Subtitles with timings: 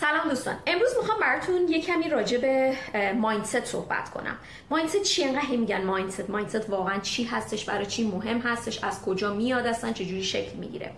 [0.00, 0.56] سلام دوستان.
[0.66, 2.74] امروز می‌خوام براتون یه کمی راجع به
[3.12, 4.36] مایندست صحبت کنم.
[4.70, 9.34] مایندست چی انقدر میگن مایندست مایندست واقعا چی هستش؟ برای چی مهم هستش؟ از کجا
[9.34, 10.90] میاد؟ اصلا چجوری شکل می‌گیره؟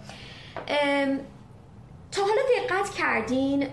[2.12, 3.68] تا حالا دقت کردین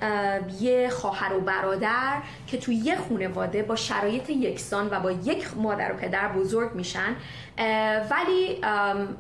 [0.59, 5.91] یه خواهر و برادر که توی یه خانواده با شرایط یکسان و با یک مادر
[5.93, 7.15] و پدر بزرگ میشن.
[8.11, 8.61] ولی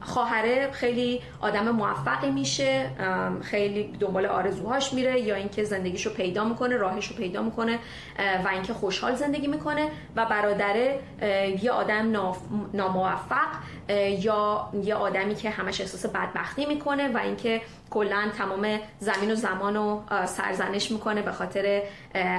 [0.01, 2.89] خواهره خیلی آدم موفقی میشه
[3.41, 7.79] خیلی دنبال آرزوهاش میره یا اینکه زندگیشو پیدا می‌کنه راهشو پیدا می‌کنه
[8.45, 10.99] و اینکه خوشحال زندگی می‌کنه و برادره
[11.61, 12.11] یه آدم
[12.73, 13.47] ناموفق
[14.19, 19.75] یا یه آدمی که همش احساس بدبختی می‌کنه و اینکه کلا تمام زمین و زمان
[19.75, 21.83] رو سرزنش می‌کنه به خاطر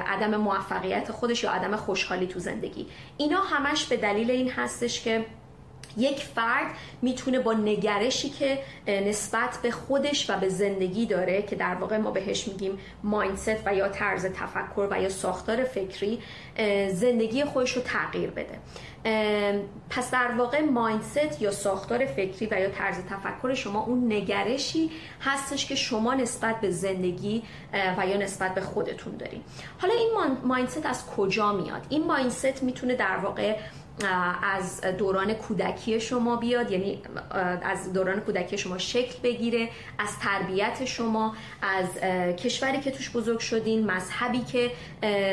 [0.07, 2.87] عدم موفقیت خودش یا عدم خوشحالی تو زندگی.
[3.17, 5.25] اینا همش به دلیل این هستش که
[5.99, 6.67] یک فرد
[7.03, 12.11] می‌تونه با نگرشی که نسبت به خودش و به زندگی داره که در واقع ما
[12.11, 16.19] بهش میگیم مایندست و یا طرز تفکر و یا ساختار فکری
[16.93, 18.59] زندگی خودش رو تغییر بده.
[19.91, 24.91] پس در واقع مایندست یا ساختار فکری و یا طرز تفکر شما اون نگرشی
[25.21, 27.43] هستش که شما نسبت به زندگی
[27.99, 29.43] و یا نسبت به خودتون دارین.
[29.79, 30.11] حالا این
[30.45, 33.57] مایندست از کجا میاد؟ این مایندست می‌تونه در واقع
[34.43, 37.03] از دوران کودکی شما بیاد یعنی
[37.63, 39.69] از دوران کودکی شما شکل بگیره
[39.99, 41.87] از تربیت شما از
[42.37, 44.71] کشوری که توش بزرگ شدین مذهبی که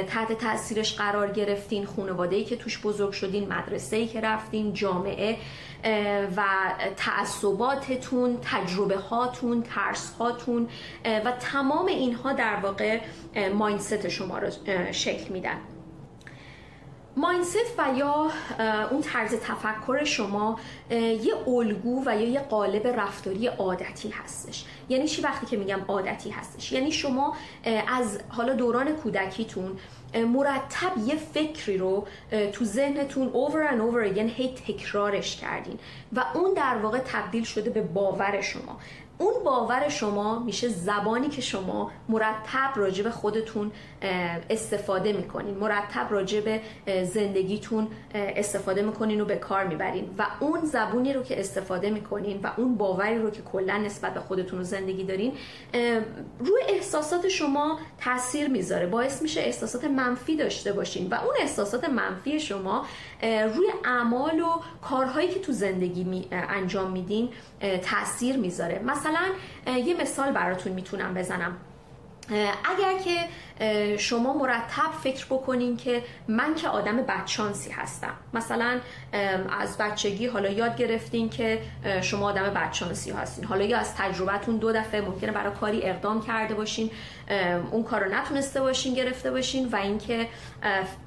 [0.08, 5.38] تحت تاثیرش قرار گرفتین خانواده‌ای که توش بزرگ شدین مدرسه‌ای که رفتین جامعه
[6.38, 6.44] و
[6.98, 10.70] تعصباتتون تجربه هاتون ترس هاتون
[11.06, 13.00] و تمام اینها در واقع
[13.54, 14.50] ماینست شما رو
[14.92, 15.58] شکل میدن.
[17.18, 18.32] ماینست و یا
[18.92, 24.66] اون طرز تفکر شما یه الگو و یا یه قالب رفتاری عادتی هستش.
[24.90, 27.36] یعنی چی وقتی که میگم عادتی هستش؟ یعنی شما
[27.88, 29.78] از حالا دوران کودکیتون
[30.16, 32.08] مرتب یه فکری رو
[32.52, 35.80] تو ذهنتون over and over again هی تکرارش کردین
[36.14, 38.80] و اون در واقع تبدیل شده به باور شما.
[39.18, 43.72] اون باور شما میشه زبانی که شما مرتب راجع به خودتون
[44.50, 45.58] استفاده می‌کنین.
[45.58, 46.62] مرتب راجع به
[47.04, 50.10] زندگیتون استفاده می‌کنین و به کار می‌برین.
[50.18, 54.20] و اون زبونی رو که استفاده می‌کنین و اون باوری رو که کلا نسبت به
[54.20, 55.34] خودتون و زندگی دارین
[56.40, 58.88] روی احساسات شما تاثیر می‌ذاره.
[58.88, 62.86] باعث میشه احساسات منفی داشته باشین و اون احساسات منفی شما
[63.22, 67.30] روی اعمال و کارهایی که تو زندگی انجام میدین
[67.84, 68.82] تاثیر می‌ذاره.
[68.86, 69.05] مثلا
[69.68, 71.58] یه مثال براتون می‌تونم بزنم.
[72.30, 73.28] اگر که
[73.98, 78.14] شما مرتب فکر بکنین که من که آدم بدشانسی هستم.
[78.34, 78.80] مثلا
[79.60, 81.62] از بچگی حالا یاد گرفتین که
[82.02, 83.46] شما آدم بدشانسی هستین.
[83.46, 86.92] حالا یا از تجربتون دو دفعه ممکنه برای کاری اقدام کرده باشین
[87.72, 90.28] اون کار رو نتونسته باشین گرفته باشین و اینکه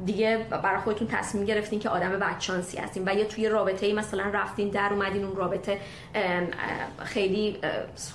[0.07, 3.03] دیگه برای خودتون تصمیم گرفتین که آدم بدشانسی هستین.
[3.07, 5.81] و یا توی رابطه ای مثلا رفتین در اومدین اون رابطه
[7.05, 7.59] خیلی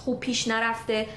[0.05, 1.07] خوب پیش نرفته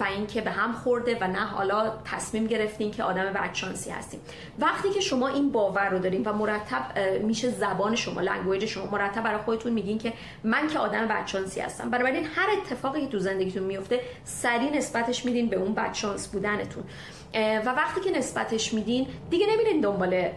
[0.00, 4.20] و اینکه به هم خورده و نه حالا تصمیم گرفتین که آدم بدشانسی هستیم
[4.58, 9.22] وقتی که شما این باور رو دارین و مرتب میشه زبان شما language شما مرتب
[9.22, 10.12] برای خودتون میگین که
[10.44, 11.90] من که آدم بدشانسی هستم.
[11.90, 16.84] بنابراین هر اتفاقی که تو زندگیتون میفته سریع نسبتش میدین به اون بدشانس بودنتون.
[17.34, 20.28] و وقتی که نسبتش میدین دیگه نمیرین دنبال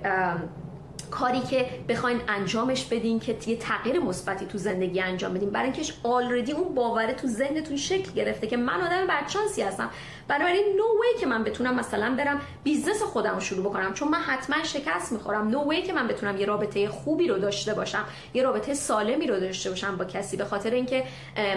[1.12, 5.50] کاری که بخواین انجامش بدین که یه تغییر مثبتی تو زندگی انجام بدین.
[5.50, 9.90] برای اینکه already اون باوره تو ذهنتون شکل گرفته که من آدم بدشانسی هستم.
[10.31, 13.93] بنابراین no way که من بتونم مثلا برم business خودم رو شروع بکنم.
[13.93, 15.47] چون من حتما شکست می‌خورم.
[15.47, 19.39] no way که من بتونم یه رابطه خوبی رو داشته باشم یه رابطه سالمی رو
[19.39, 21.03] داشته باشم با کسی به خاطر اینکه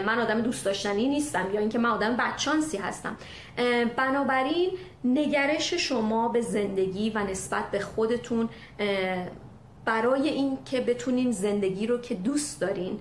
[0.07, 3.17] من آدم دوست داشتنی نیستم یا اینکه من آدم بدشانسی هستم.
[3.97, 4.71] بنابراین
[5.05, 8.49] نگرش شما به زندگی و نسبت به خودتون
[9.85, 13.01] برای این که بتونین زندگی رو که دوست دارین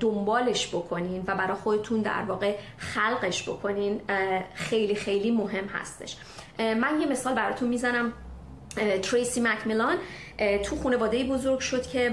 [0.00, 4.00] دنبالش بکنین و برای خودتون در واقع خلقش بکنین
[4.54, 6.16] خیلی خیلی مهم هستش.
[6.58, 8.12] من یه مثال براتون می‌زنم.
[9.02, 9.96] تریسی مکمیلان
[10.64, 12.12] تو خانواده بزرگ شد که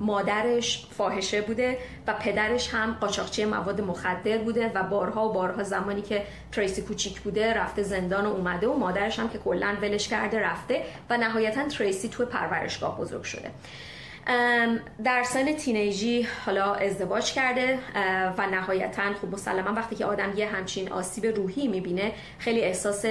[0.00, 6.02] مادرش فاحشه بوده و پدرش هم قاچاقچی مواد مخدر بوده و بارها و بارها زمانی
[6.02, 6.22] که
[6.52, 10.82] تریسی کوچیک بوده رفته زندان و اومده و مادرش هم که کلا ولش کرده رفته
[11.10, 13.50] و نهایتا تریسی تو پرورشگاه بزرگ شده.
[15.04, 17.78] در سن تینیجی حالا ازدواج کرده
[18.38, 23.04] و نهایتا خب مسلما وقتی که آدم یه همچین آسیب روحی می‌بینه خیلی احساس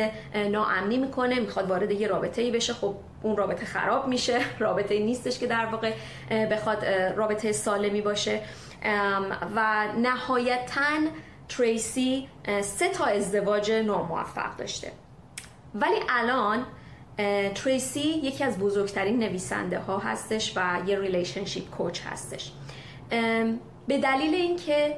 [0.51, 2.73] ناامنی می‌کنه می‌خواد وارد یه رابطه ای بشه.
[2.73, 4.39] خب اون رابطه خراب میشه.
[4.59, 5.93] رابطه نیستش که در واقع
[6.45, 6.85] بخواد
[7.15, 8.41] رابطه سالمی باشه.
[9.55, 10.97] و نهایتا
[11.49, 12.27] تریسی
[12.61, 14.91] سه تا ازدواج ناموفق داشته.
[15.75, 16.65] ولی الان
[17.55, 22.51] تریسی یکی از بزرگترین نویسنده ها هستش و یه relationship coach هستش.
[23.87, 24.97] به دلیل اینکه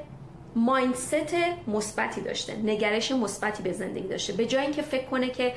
[0.56, 1.36] مایندست
[1.68, 4.34] مثبتی داشته نگرش مثبتی به زندگی داشته.
[4.34, 5.54] به جای اینکه فکر کنه که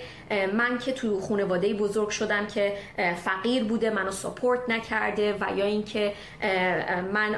[0.53, 2.77] من که تو خانواده بزرگ شدم که
[3.25, 6.13] فقیر بوده منو ساپورت نکرده و یا اینکه
[7.13, 7.37] من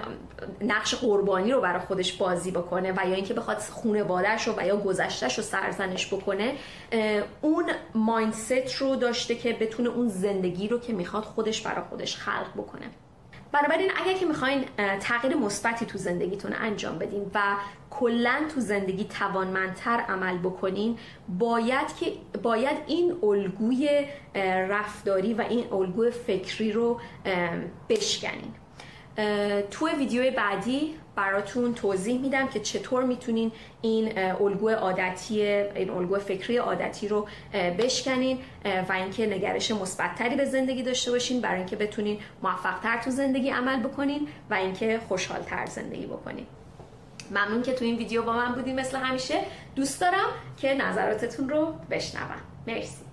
[0.60, 4.76] نقش قربانی رو برای خودش بازی بکنه و یا اینکه بخواد خانوادهش رو و یا
[4.76, 6.52] گذشتهش سرزنش بکنه
[7.42, 7.64] اون
[7.94, 12.86] مایندست رو داشته که بتونه اون زندگی رو که می‌خواد خودش برای خودش خلق بکنه.
[13.54, 14.64] بنابراین اگر که می‌خواین
[15.00, 17.40] تغییر مثبتی تو زندگیتون انجام بدین و
[17.90, 20.98] کلا تو زندگی توانمندتر عمل بکنین
[21.28, 22.12] باید که
[22.42, 24.06] باید این الگوی
[24.68, 27.00] رفتاری و این الگوی فکری رو
[27.88, 28.54] بشکنین.
[29.70, 33.52] تو ویدیو بعدی براتون توضیح میدم که چطور می‌تونین
[33.82, 37.26] این الگوی عادتی این الگوی فکری عادتی رو
[37.78, 38.38] بشکنین
[38.88, 43.80] و اینکه نگرش مثبتتری به زندگی داشته باشین برای اینکه بتونین موفقتر تو زندگی عمل
[43.80, 46.46] بکنین و اینکه خوشحالتر زندگی بکنین.
[47.30, 49.40] ممنون که تو این ویدیو با من بودین مثل همیشه.
[49.76, 50.26] دوست دارم
[50.56, 52.40] که نظراتتون رو بشنوم.
[52.66, 53.03] مرسی.